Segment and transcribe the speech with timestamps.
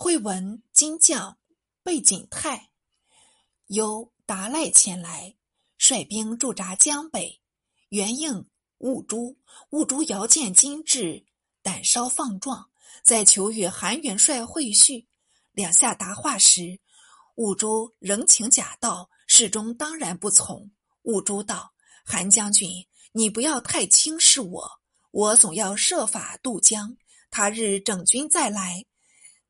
[0.00, 1.38] 会闻金将
[1.82, 2.70] 贝景泰
[3.66, 5.34] 由达赖前来，
[5.76, 7.40] 率兵驻扎江北，
[7.88, 8.48] 援应
[8.78, 9.36] 兀珠。
[9.70, 11.26] 兀珠遥见金至，
[11.62, 12.70] 胆稍放壮，
[13.02, 15.08] 在求与韩元帅会叙。
[15.50, 16.78] 两下答话时，
[17.34, 20.70] 兀珠仍请假道，侍中当然不从。
[21.02, 21.74] 兀珠道
[22.06, 24.80] ：“韩将军，你不要太轻视我，
[25.10, 26.96] 我总要设法渡江。
[27.30, 28.84] 他日整军再来。”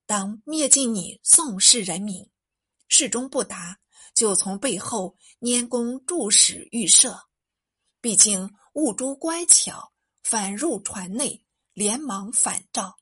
[0.09, 2.31] 当灭尽你宋氏人民，
[2.89, 3.79] 侍中不答，
[4.15, 7.27] 就从背后拈弓助使预射。
[8.01, 9.93] 毕竟兀珠乖巧，
[10.23, 12.97] 反入船内，连忙反照。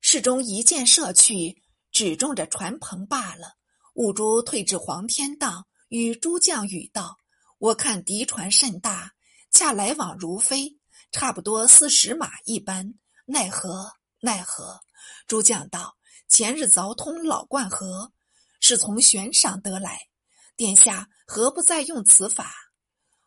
[0.00, 1.62] 侍中一箭射去，
[1.92, 3.56] 只中着船篷罢了。
[3.94, 7.16] 兀珠退至黄天荡，与诸将语道
[7.58, 9.12] ：“我看敌船甚大，
[9.52, 10.80] 恰来往如飞，
[11.12, 13.99] 差不多四十马一般，奈何？
[14.20, 14.80] 奈何？”
[15.26, 15.96] 诸将道
[16.28, 18.12] ：“前日凿通老灌河，
[18.60, 20.08] 是从悬赏得来。
[20.56, 22.54] 殿下何不再用此法？”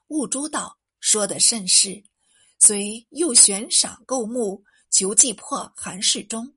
[0.08, 2.03] 兀珠道：“说的甚是。
[2.59, 6.55] 虽又悬赏购木，求计破韩世忠，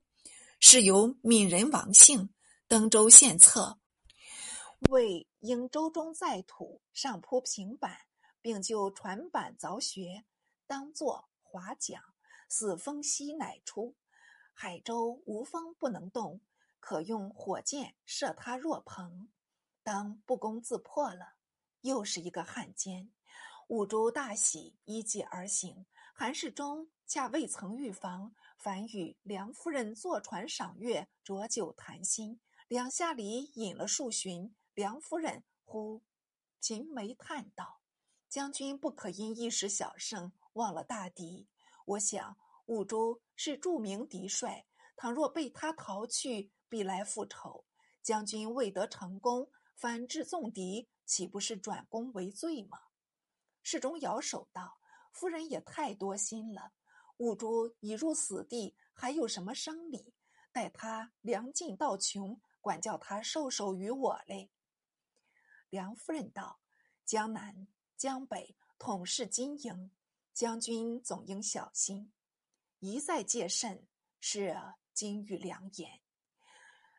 [0.59, 2.29] 是由闽人王姓
[2.67, 3.79] 登州献策，
[4.89, 7.97] 为应舟中载土，上铺平板，
[8.41, 10.23] 并就船板凿穴，
[10.65, 12.01] 当作划桨，
[12.47, 13.95] 似风息乃出。”
[14.59, 16.41] 海州无风不能动，
[16.79, 19.29] 可用火箭射他若鹏。
[19.83, 21.35] 当不攻自破了，
[21.81, 23.11] 又是一个汉奸。
[23.67, 25.85] 五珠大喜，依计而行。
[26.11, 32.39] 韩世忠恰未曾预防，反与梁夫人坐船赏月，酌酒谈心。
[32.67, 36.01] 两下里饮了数巡，梁夫人忽
[36.59, 37.79] 噙眉叹道
[38.27, 41.47] ：“将军不可因一时小胜，忘了大敌。
[41.85, 42.35] 我想。”
[42.67, 44.65] 兀珠是著名敌帅，
[44.95, 47.65] 倘若被他逃去，必来复仇。
[48.03, 52.77] 将军未得成功，反致纵敌，岂不是转功为罪吗？
[53.63, 54.79] 侍中摇手道
[55.11, 56.73] ：“夫人也太多心了。
[57.17, 60.13] 兀珠已入死地，还有什么生理？
[60.51, 64.49] 待他粮尽道穷，管教他受首于我嘞。”
[65.69, 66.59] 梁夫人道
[67.05, 69.91] ：“江南、江北统是金营，
[70.33, 72.11] 将军总应小心。”
[72.89, 73.85] 一再戒慎，
[74.21, 74.55] 是
[74.93, 75.99] 金玉良言。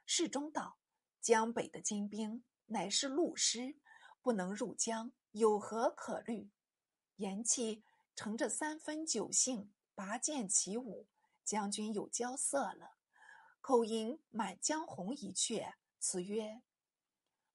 [0.04, 0.78] 侍中道
[1.18, 3.74] ：“江北的金兵乃是路师，
[4.20, 6.50] 不能入江，有何可虑？”
[7.16, 7.82] 言讫，
[8.14, 11.06] 乘着三分酒兴，拔剑起舞。
[11.42, 12.96] 将军有骄色了，
[13.62, 16.60] 口吟《满江红》一阙，词曰：“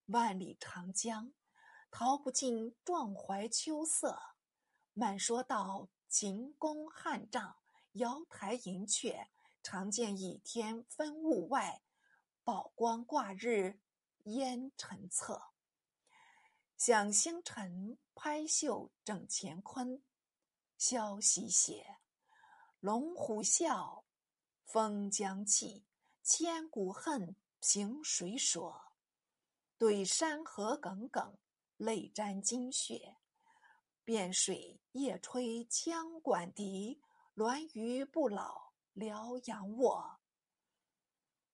[0.06, 1.32] 万里长江，
[1.92, 4.18] 淘不尽壮怀秋色。
[4.92, 7.56] 满说道秦宫汉帐。”
[7.94, 9.28] 瑶台银阙，
[9.62, 11.80] 常见倚天分物外，
[12.42, 13.78] 宝光挂日
[14.24, 15.40] 烟尘侧。
[16.76, 20.02] 想星辰拍袖整乾坤，
[20.76, 21.98] 消息写，
[22.80, 24.02] 龙虎啸，
[24.64, 25.86] 风将起，
[26.20, 28.96] 千古恨，凭谁说？
[29.78, 31.38] 对山河耿耿，
[31.76, 33.18] 泪沾金血。
[34.04, 37.00] 汴水夜吹羌管笛。
[37.34, 40.20] 栾鱼不老疗养卧，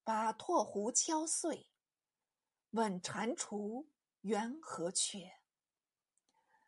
[0.03, 1.67] 把唾壶敲碎，
[2.69, 3.87] 问蟾蜍
[4.21, 5.39] 缘何缺？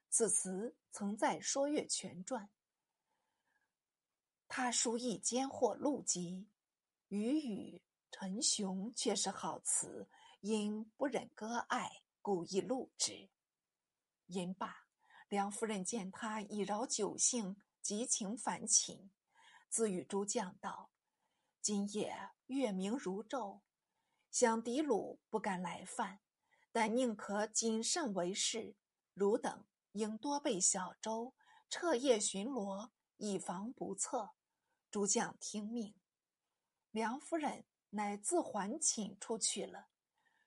[0.09, 2.46] 此词曾在《说岳全传》。
[4.47, 6.50] 他书意兼获录集，
[7.09, 10.09] 语语陈雄却是好词，
[10.40, 13.30] 因不忍割爱，故意录之。
[14.25, 14.88] 吟罢，
[15.30, 17.62] 梁夫人见他已饶酒兴。
[17.84, 19.12] 急情反寝，
[19.68, 20.90] 自与诸将道
[21.62, 23.60] ：“今夜月明如昼，
[24.32, 26.22] 想敌虏不敢来犯，
[26.72, 28.78] 但宁可谨慎为是。
[29.14, 31.36] 汝等应多备小舟，
[31.70, 34.32] 彻夜巡逻，以防不测。”
[34.90, 35.94] 诸将听命。
[36.92, 39.90] 梁夫人乃自还寝出去了。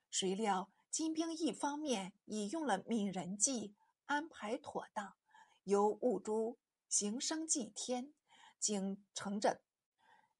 [0.08, 3.75] 谁料金兵一方面已用了敏人计，
[4.06, 5.16] 安排妥当，
[5.64, 6.58] 由兀珠。
[6.88, 8.14] 行商祭天，
[8.58, 9.60] 竟乘着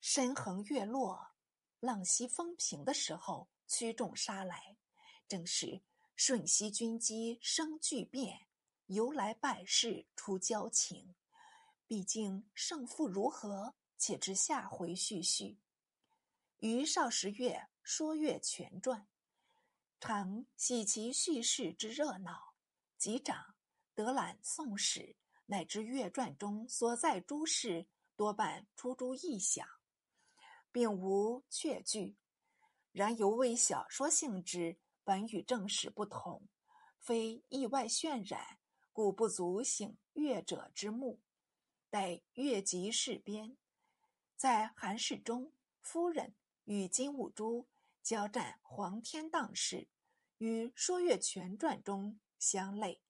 [0.01, 1.33] 深横月落、
[1.81, 4.77] 浪息风平的时候驱众杀来，
[5.29, 5.83] 正是
[6.15, 8.47] 瞬息军机生巨变，
[8.87, 11.15] 由来败事出交情。
[11.87, 15.59] 毕竟胜负如何，且知下回续续。
[16.59, 19.07] 于少时月说岳全传，
[20.01, 22.55] 常喜其叙事之热闹，
[22.97, 23.55] 及长
[23.95, 25.17] 得览宋史。
[25.47, 29.67] 乃至《岳传》中所在诸事，多半出诸臆想，
[30.71, 32.17] 并无确据。
[32.93, 36.49] 然犹为小说性质，本与正史不同，
[36.99, 38.59] 非意外渲染，
[38.93, 41.21] 故不足醒阅者之目。
[41.91, 43.57] 待阅及事编，
[44.35, 46.35] 在韩世忠夫人
[46.65, 47.69] 与金兀术
[48.03, 49.87] 交战黄天荡事，
[50.39, 53.01] 与《说岳全传》中相类。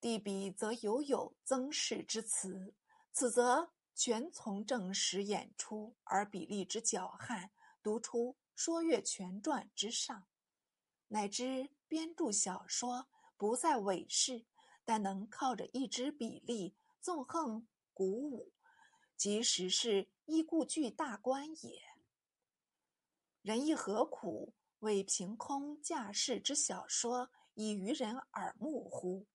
[0.00, 2.74] 地笔则犹有曾氏之词，
[3.12, 7.50] 此则全从正史演出，而比例之狡悍，
[7.82, 10.26] 独出《说岳全传》之上。
[11.08, 14.46] 乃知编著小说不在伪事，
[14.86, 18.52] 但能靠着一支笔力纵横鼓舞，
[19.16, 21.82] 即使是依故具大观也。
[23.42, 29.26] 人亦何苦为凭空架势之小说以愚人耳目乎？